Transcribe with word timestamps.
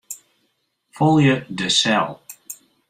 Folje 1.01 1.37
de 1.61 1.69
sel. 1.69 2.21